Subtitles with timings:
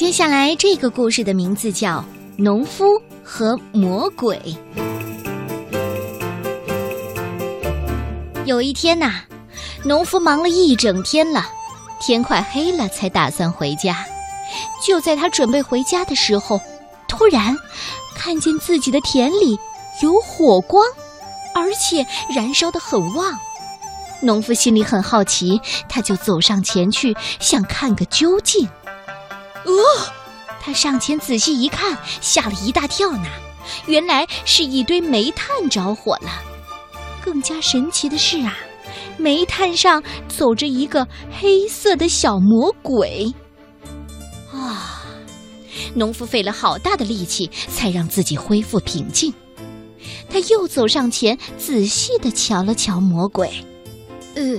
[0.00, 1.98] 接下来这个故事的名字叫
[2.38, 2.84] 《农夫
[3.22, 4.40] 和魔鬼》。
[8.46, 9.12] 有一天呐，
[9.84, 11.46] 农夫忙了一整天了，
[12.00, 14.06] 天快黑了才打算回家。
[14.82, 16.58] 就在他准备回家的时候，
[17.06, 17.54] 突然
[18.16, 19.58] 看见自己的田里
[20.02, 20.82] 有火光，
[21.54, 23.38] 而且燃烧的很旺。
[24.22, 25.60] 农夫心里很好奇，
[25.90, 28.66] 他就走上前去想看个究竟。
[29.64, 29.82] 哦，
[30.60, 33.26] 他上前仔细一看，吓了一大跳呢。
[33.86, 36.30] 原来是一堆煤炭着火了。
[37.22, 38.56] 更加神奇的是啊，
[39.16, 41.06] 煤炭上走着一个
[41.38, 43.32] 黑色的小魔鬼。
[44.52, 45.04] 啊，
[45.94, 49.32] 农夫费了好大的力气才让自己恢复平静。
[50.28, 53.64] 他又走上前，仔细的瞧了瞧魔鬼。
[54.34, 54.58] 呃，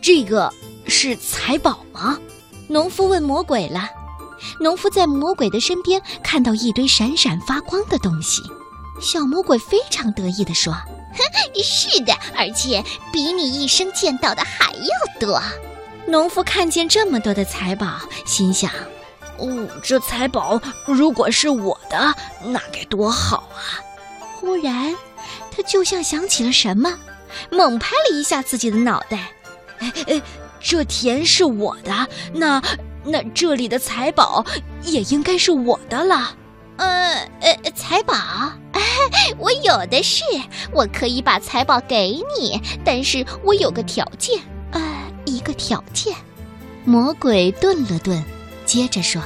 [0.00, 0.52] 这个
[0.86, 2.18] 是财宝吗？
[2.68, 3.88] 农夫问魔鬼了。
[4.60, 8.42] 农夫在魔鬼的身边看到一堆闪闪发光的东西，
[9.00, 10.74] 小魔鬼非常得意地说
[11.62, 15.42] ：“是的，而且比你一生见到的还要多。”
[16.06, 18.70] 农夫看见这么多的财宝，心想
[19.38, 23.82] ：“哦，这财宝如果是我的，那该多好啊！”
[24.38, 24.94] 忽然，
[25.50, 26.96] 他就像想起了什么，
[27.50, 29.32] 猛拍了一下自己的脑袋
[29.80, 30.22] ：“哎哎，
[30.60, 32.62] 这田是我的，那……”
[33.06, 34.44] 那这里的财宝
[34.82, 36.36] 也应该是我的了。
[36.76, 38.14] 呃呃，财宝，
[39.38, 40.24] 我有的是，
[40.72, 44.38] 我可以把财宝给你，但是我有个条件。
[44.72, 44.82] 呃，
[45.24, 46.14] 一个条件。
[46.84, 48.22] 魔鬼顿了顿，
[48.66, 49.22] 接着说：“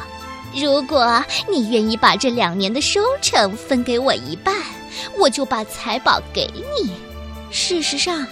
[0.55, 4.55] 如果你愿意把这两年的收成分给我一半，
[5.19, 6.93] 我就把财宝给你。”
[7.51, 8.25] 事实上，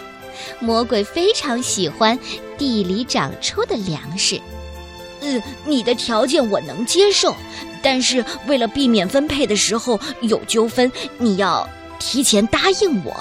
[0.60, 2.16] 魔鬼非常喜欢
[2.56, 4.40] 地里长出的粮食。
[5.20, 7.34] 嗯，你的条件我能接受，
[7.82, 13.14] 但是为了避免分配的时候有纠纷，你要提前答应我。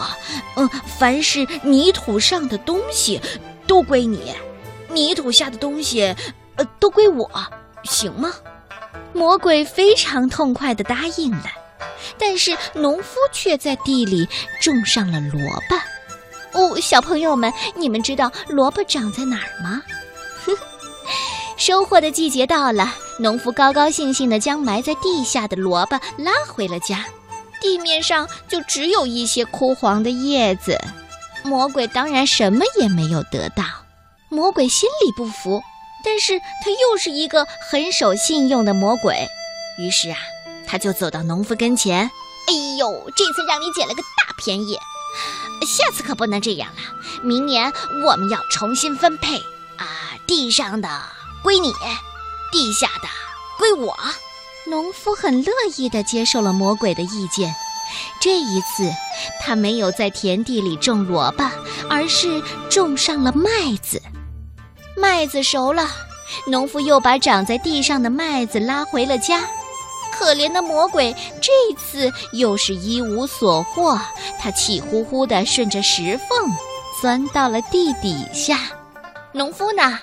[0.56, 3.20] 嗯，凡是泥土上的东西
[3.66, 4.34] 都归你，
[4.90, 6.16] 泥土下的东西
[6.56, 7.30] 呃都归我，
[7.84, 8.32] 行吗？
[9.14, 11.46] 魔鬼非常痛快地答应了，
[12.20, 14.28] 但是农夫却在地里
[14.62, 16.60] 种上了萝卜。
[16.60, 19.82] 哦，小朋友们，你们知道萝卜长在哪儿吗？
[21.58, 27.04] 收获的季节到了，农夫高高兴兴地将埋在地下的萝卜拉回了家。
[27.60, 30.80] 地面上就只有一些枯黄的叶子。
[31.44, 33.64] 魔鬼当然什么也没有得到。
[34.30, 35.64] 魔鬼心里不服，
[36.06, 39.28] 但是他又是一个很守信用的魔鬼。
[39.80, 40.18] 于是啊，
[40.68, 42.12] 他就走到农夫跟前
[42.48, 44.78] ：“哎呦，这次让你捡了个大便宜，
[45.66, 46.82] 下次可不能这样了。
[47.24, 47.74] 明年
[48.06, 49.40] 我们要重新分配
[49.78, 50.88] 啊，地上的。”
[51.44, 51.72] 归你，
[52.52, 53.08] 地下的
[53.58, 53.96] 归我。
[54.68, 57.56] 农夫很乐意地接受了魔鬼的意见。
[58.20, 58.92] 这一次，
[59.42, 61.50] 他没有在田地里种萝卜，
[61.90, 63.50] 而是种上了麦
[63.82, 64.02] 子。
[64.98, 65.90] 麦子熟了，
[66.46, 69.48] 农夫又把长在地上的麦子拉回了家。
[70.12, 73.98] 可怜的魔鬼这次又是一无所获，
[74.40, 76.52] 他气呼呼地顺着石缝
[77.00, 78.60] 钻到了地底下。
[79.32, 80.00] 农夫呢？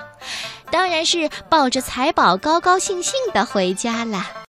[0.75, 4.27] 当然是抱着财宝高高兴兴地回家了。